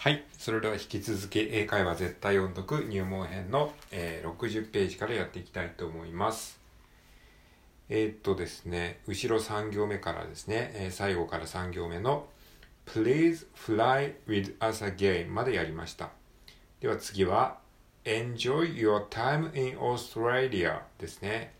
[0.00, 0.24] はい。
[0.38, 6.60] それでは引き続き英会話絶対音読入門編の、えー、60ページからやっていきたいと思います。
[7.88, 12.28] えー、っとですね、後ろ3行目からですね、えー、最後から3行目の
[12.86, 16.10] Please fly with us again までやりました。
[16.78, 17.58] では次は
[18.04, 21.54] Enjoy your time in Australia ですね。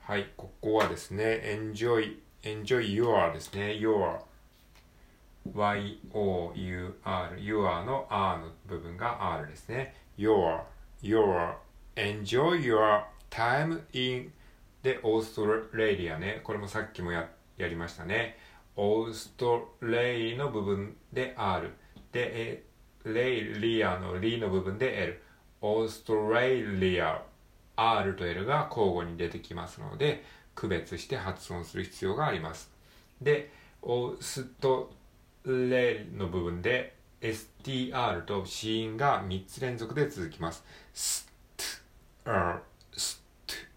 [0.00, 4.20] はい、ここはですね、Enjoy, enjoy your ですね、your
[5.52, 9.94] y-o-u-r, your の r の部分が r ですね。
[10.16, 10.60] your,
[11.02, 11.54] your,
[11.96, 14.32] enjoy your time in
[14.82, 16.40] で、オーストラリアね。
[16.44, 18.36] これもさっきもややりましたね。
[18.76, 21.70] オーストレイの部分で R。
[22.12, 22.64] で、え
[23.04, 25.22] レイリアのリの部分で L。
[25.60, 27.22] オーストレリア。
[27.76, 30.24] R と L が交互に出てきますので、
[30.54, 32.70] 区別して発音する必要があります。
[33.20, 33.50] で、
[33.82, 34.92] オースト
[35.44, 40.64] レの部分で STR と子音が3つ連続で続きます。
[40.92, 41.26] ス
[42.24, 43.22] ト、r、ス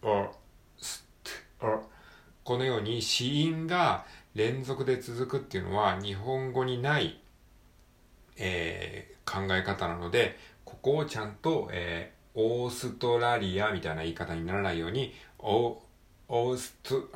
[0.00, 0.30] ト、r、
[0.78, 1.04] ス
[1.58, 1.80] ト、r。
[2.44, 7.20] このように子音が連続で続くっていうのは日本語にない、
[8.36, 17.08] えー、考え方なので、ここをちゃんと、えー、オーストラリアみたいな言い方にならないように、オースト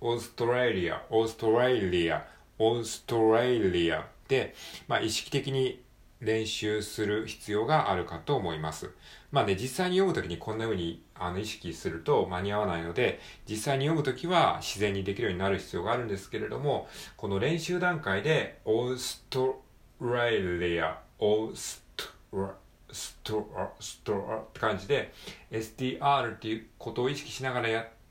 [0.00, 2.26] オーストラリア、オーストラリア、
[2.58, 4.54] オーストラリアで、
[4.88, 5.82] まあ、意識的に
[6.20, 8.90] 練習する必要があるかと思います。
[9.30, 19.62] まあね、実際に読むときにこんな風にあの意識すると間に合わないので、実際に読むときは自然にできるようになる必要があるんですけれども、この練習段階で、オースト
[20.00, 22.54] ラリア、オーストラ、
[22.90, 25.12] ストラ、ストラって感じで、
[25.50, 28.03] STR っていうことを意識しながらやって、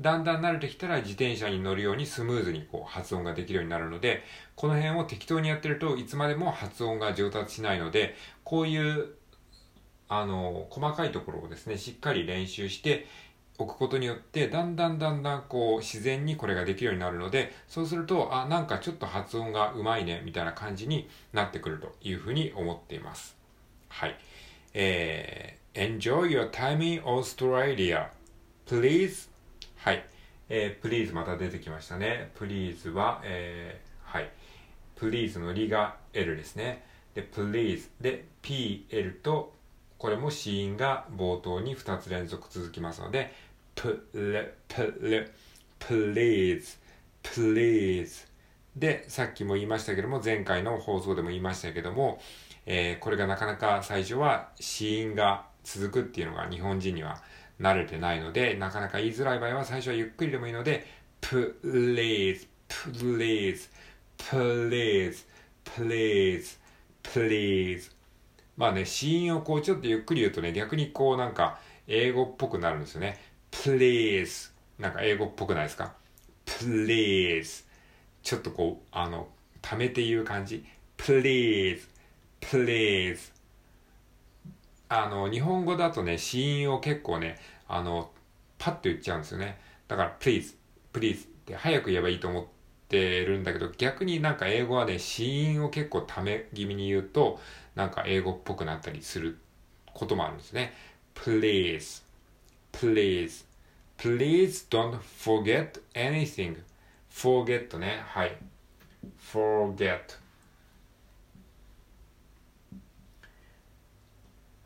[0.00, 4.22] だんだん慣れてきたら自転車に乗るようにスムーズにこう発音ができるようになるので、
[4.56, 9.14] この辺を適当にやってるといつまでも発音が上達しないので、こういう
[10.08, 13.06] あの、細かいところをですね、しっかり練習して
[13.58, 23.36] おくことによって、だんだんだんだんこう自然にこれができるようになるので、そうすると、あ、なんかちょっと発音がうまいね、みたいな感じになってくるというふうに思っています。
[23.88, 24.16] はい。
[24.74, 28.08] えー、enjoy your time in Australia.
[28.66, 29.33] Please
[29.84, 30.02] はい。
[30.48, 32.30] えー、please また出てきましたね。
[32.40, 34.30] please は、えー、はい。
[34.96, 36.82] please のりが L ですね。
[37.12, 39.52] で、please で PL と、
[39.98, 43.34] これも子音が冒頭に2つ連続続きますので、
[43.74, 45.30] プレ、プレ、
[45.78, 46.78] please,
[47.22, 48.26] please
[48.74, 52.22] で、さっきも言いましたけども、前回の放送でも言いましたけども、
[52.64, 57.22] えー、これがなかなか最初は子音が続くっていうのが日本人には
[57.60, 60.86] 慣れてないので、なかなか言いづらい場合は最初はゆっくりでもいいので、
[61.20, 63.68] please, please,
[64.18, 65.24] please,
[65.64, 66.58] please,
[67.02, 67.90] please
[68.56, 73.20] まあね、子音をこうちょっとゆっくり言うとね、逆にこうなんか英語っぽくなるんですよね。
[73.50, 75.94] please なんか英語っぽくないですか
[76.46, 77.64] ?please
[78.22, 79.28] ちょっとこう、あの、
[79.60, 80.64] 溜めて言う感じ
[80.96, 81.80] ？please,
[82.40, 83.33] please
[84.94, 87.38] あの、日本語だとね、子音を結構ね、
[87.68, 88.10] あの、
[88.58, 89.58] パッと言っちゃうんですよね。
[89.88, 90.54] だから、please,
[90.92, 92.44] please って早く言えばいいと思っ
[92.88, 97.40] てるんだけど、逆になんか英語はね、子音を結構ため気味に言うと、
[97.74, 99.38] なんか英語っぽくなったりする
[99.92, 100.72] こともあるんですね。
[101.14, 102.02] please,
[102.72, 103.44] please,
[103.98, 106.56] please don't forget anything.
[107.10, 108.02] forget ね。
[108.06, 108.36] はい。
[109.18, 110.23] forget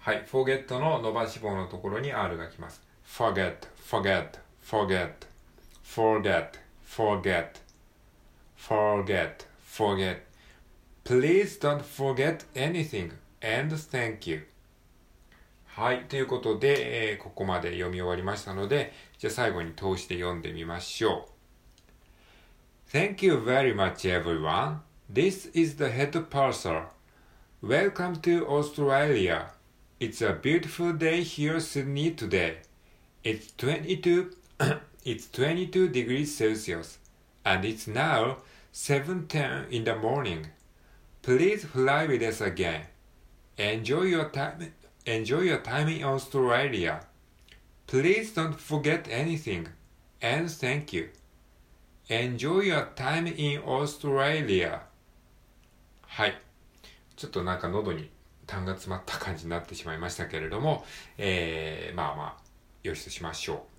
[0.09, 2.81] はい、forget の伸ばし棒のところに R が来ます。
[3.07, 5.11] forget, forget, forget,
[5.85, 6.53] forget,
[6.83, 7.61] forget,
[8.57, 10.21] forget, forget.
[11.05, 13.11] Please don't forget anything
[13.43, 14.47] and thank you.
[15.67, 16.05] はい。
[16.05, 21.29] ということで、えー、ここまで読み終わりましたので、じゃあ最後に通して読んでみましょ
[22.91, 22.97] う。
[22.97, 24.79] Thank you very much everyone.
[25.13, 26.85] This is the head parcel.
[27.63, 29.58] Welcome to Australia.
[30.00, 32.58] It's a beautiful day here Sydney today.
[33.24, 34.36] It's 22
[35.06, 36.98] it's 22 degrees Celsius
[37.46, 38.40] and it's now
[38.74, 40.48] 7:10 in the morning.
[41.22, 42.88] Please fly with us again.
[43.58, 44.74] Enjoy your time
[45.06, 47.06] enjoy your time in Australia.
[47.88, 49.68] Please don't forget anything
[50.22, 51.10] and thank you.
[52.10, 54.82] Enjoy your time in Australia.
[56.02, 56.42] はい。
[57.16, 58.10] ちょっとなんか喉に
[58.49, 60.85] 痰が詰まった感じになってしまいましたけれども、
[61.19, 62.43] えー、まあまあ、
[62.83, 63.79] よしとしましょう。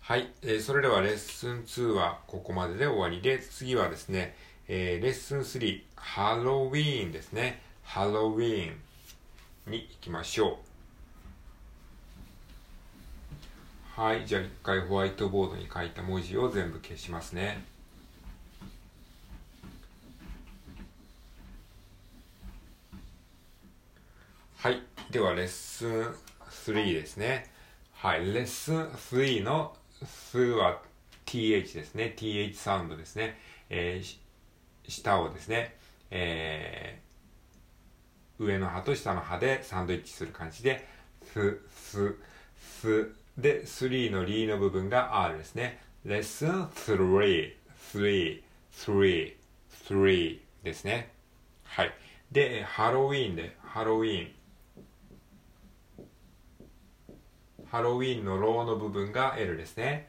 [0.00, 4.34] はい、えー、それではレッスン2はここまでで終わりで、次はですね、
[4.66, 7.60] えー、レッスン3、ハロウィーンですね。
[7.82, 10.58] ハロウィーンに行きましょ
[13.96, 14.00] う。
[14.00, 14.26] はい。
[14.26, 17.73] じゃあ一回ホワイトボードに書いた文字を全部消しますね。
[24.64, 24.80] はい。
[25.10, 26.14] では、レッスン
[26.48, 27.50] 3ですね。
[27.92, 28.24] はい。
[28.32, 30.80] レッスン3の数は
[31.26, 32.14] th ですね。
[32.16, 33.38] th サウンドですね。
[33.68, 34.18] えー、
[34.90, 35.76] 下をですね、
[36.10, 40.88] えー、上の歯と下の歯でサンドイッチする感じで、
[41.30, 42.16] す、す、
[42.80, 45.82] す、で、3のリーの部分が R ですね。
[46.06, 47.52] レッスン3、
[47.92, 48.40] 3、
[48.86, 49.42] 3、
[49.90, 51.12] 3ですね。
[51.64, 51.92] はい。
[52.32, 54.43] で、ハロウィーンで、ハロウィーン。
[57.74, 60.06] ハロウィンのローの部分が L ですね。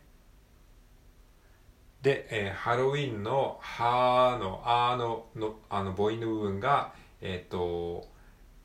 [2.04, 8.08] で、えー、ハロウィンの「は」の「あ」ののあの母音の部分がえっ、と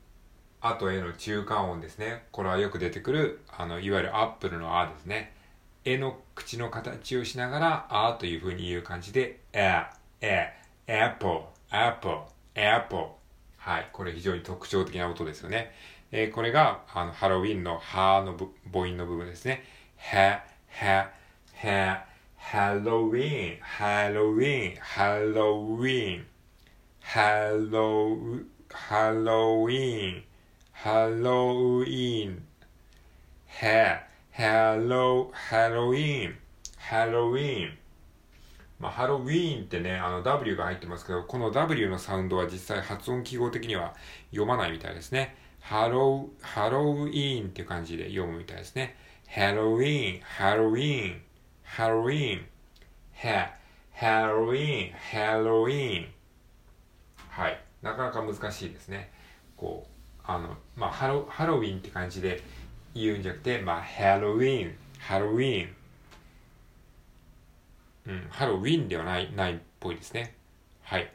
[0.61, 2.27] 「あ」と「え」の中間音ですね。
[2.31, 5.33] これはよく出てくるあのいわゆる apple の「あ」ですね
[5.83, 9.83] 「え」の口の形をしながら「あ」というふうに言う感じで「え」
[10.21, 13.01] 「え」「apple」「apple」「apple」
[13.57, 15.71] はいこれ非常に特徴的な音ですよね、
[16.11, 18.37] えー、これがあのハロウィンの「は」の
[18.71, 19.63] 母音の部分ですね
[19.97, 21.09] 「は」「は」
[21.57, 22.05] 「は」
[22.37, 26.25] ハロウィン、ハロウィン、ハロウィン、
[26.99, 30.23] ハロウ、ハロウィン、
[30.73, 32.43] ハロウィン、
[33.47, 34.03] ハ、
[34.33, 36.35] ハロ、ハロウィン、
[36.77, 37.80] ハロウィン。
[38.81, 43.93] まあ、ハロウィーンってね、あの W が入ってますけど、この W のサウンドは実際発音記号的には
[44.31, 45.35] 読まないみたいですね。
[45.59, 48.95] ハロウ、ハロウィーンっていう感じで読むみたいですね。
[49.29, 51.21] ハロウィーン、ハロウィーン。
[51.63, 52.45] ハロウィーン、
[53.13, 53.53] ハ、
[53.93, 56.07] ハロウィーン、ハロウィーン。
[57.29, 57.61] はい。
[57.81, 59.11] なかなか難しいですね。
[59.55, 62.41] こう、あの、まあ、ハロハロウィンって感じで
[62.95, 65.75] 言うんじゃなくて、まあ、ハロウィーン、ハロウィーン。
[68.11, 70.35] うん、ハロウィンではない、ないっぽいですね。
[70.83, 71.09] はい。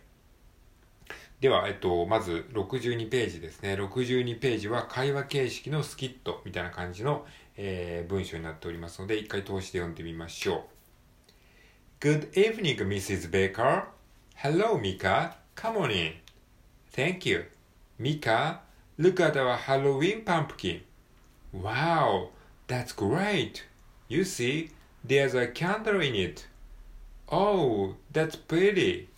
[1.41, 3.75] では、えっと、まず62ページですね。
[3.75, 7.27] 62ページは会話形式のスキットみたいな感じの、
[7.59, 10.61] えー、文章になっておりますので、一回通して読んでみましょう。
[12.01, 13.31] Good evening, Mrs.
[13.31, 13.85] Baker.
[14.37, 15.35] Hello, Mika.
[15.55, 16.15] Come on in.
[16.93, 17.45] Thank you.
[17.99, 18.61] Mika,
[18.99, 20.81] look at our Halloween pumpkin.
[21.53, 22.31] Wow,
[22.67, 23.65] that's great.
[24.09, 24.71] You see,
[25.05, 26.47] there's a candle in it.
[27.29, 29.09] Oh, that's pretty.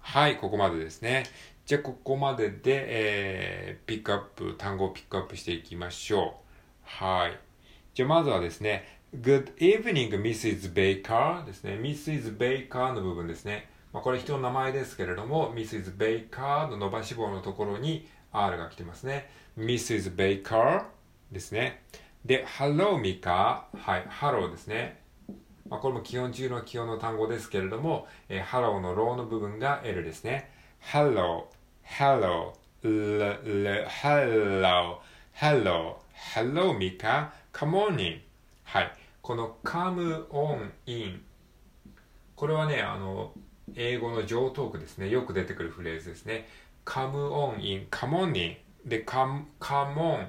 [0.00, 1.24] はい、ここまでですね。
[1.64, 6.50] じゃあ、ここまでで、えー、ピックアップ、単語をピックアップしていきましょう。
[6.82, 7.38] はい。
[7.94, 10.72] じゃあまずはですね、Good evening, Mrs.
[10.72, 11.74] Baker ですね。
[11.74, 12.36] Mrs.
[12.36, 13.68] Baker の部分ですね。
[13.92, 15.96] まあ、これ人の名前ですけれども、Mrs.
[15.96, 19.30] Baker の伸ばし棒のところに R が来てますね。
[19.56, 20.14] Mrs.
[20.16, 20.86] Baker
[21.30, 21.82] ですね。
[22.24, 23.62] で、Hello, Mika。
[23.76, 25.00] はい、Hello ですね。
[25.70, 30.50] まあ、これも基本中の基本の単語ですけれども、えー、Hello のローの部分が L ですね。
[30.92, 31.44] Hello,
[31.84, 32.52] Hello,
[32.82, 34.98] L, L, Hello,
[35.32, 35.96] Hello,
[36.34, 37.28] Hello, Mika.
[37.52, 38.20] Come on in.
[38.64, 38.92] はい。
[39.22, 41.22] この come on in。
[42.34, 43.32] これはね、あの、
[43.76, 45.08] 英語の上トークですね。
[45.08, 46.48] よく出てくるフレーズですね。
[46.84, 48.56] come on in, come on in.
[48.84, 50.26] で、come, come on.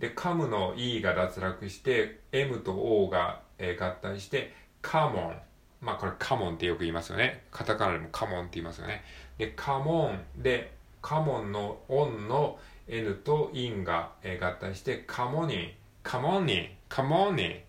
[0.00, 5.36] で、come の e が脱落して、m と o が、えー、合体して、カモン。
[5.80, 7.44] まあこれカモンってよく言いますよね。
[7.50, 9.02] カタカナでもカモンって言いますよね。
[9.38, 15.72] で、カモンで、カモンのオンの N とインが合体して、カモニー、
[16.02, 17.60] カモニー、カモニー。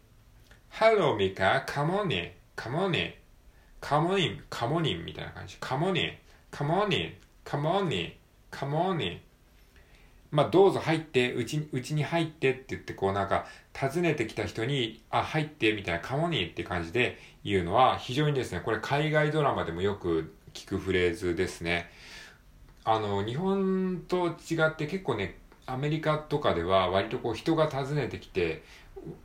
[0.69, 3.13] ハローミカ、カモニー、カモニー。
[3.79, 5.57] カモニー、カモニーみたいな感じ。
[5.59, 6.13] カモニー、
[6.49, 7.13] カモニー、
[7.43, 8.13] カモニー、
[8.49, 9.30] カモニー。
[10.31, 13.45] まあ、どうぞ入って、うち、うちに入ってって言って、こうなんか、
[13.77, 21.89] 訪ねてきた人に、あ、入ってみたいな、カモニーって感じで言うのは、非常にですね、これ海外ドラマでもよく聞くフレーズですね。
[22.85, 28.63] あの、日本と違って結構ね、アメリカとかでは割とこう人が訪ねてきて、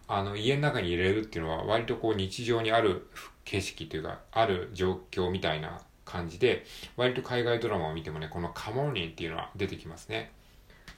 [0.08, 3.08] あの家の中に入れるっていうのは割とこう日常にある
[3.44, 6.64] 景色というか、ある状況みたいな感じで、
[6.96, 10.32] 割と海外ドラマを見てもね、このカモニーっていうのは出てきますね。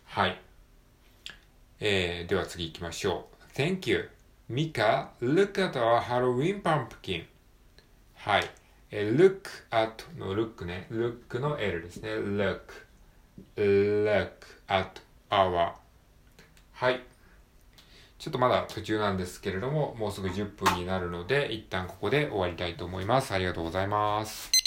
[0.09, 0.41] はい。
[1.81, 3.53] えー、では次行きましょう。
[3.57, 4.09] Thank you.
[4.51, 7.25] Mika, look at our Halloween pumpkin.
[8.15, 8.51] はい。
[8.91, 10.87] えー、look at の look ね。
[10.91, 12.11] look の L ですね。
[12.15, 12.61] look,
[13.57, 14.31] look
[14.67, 15.73] at our
[16.73, 17.03] はい。
[18.19, 23.33] ちょっとまだ途中なんですけれども、もうすぐ10分になるので、一旦ここで終わりたいと思います。
[23.35, 24.58] ありがとうございます。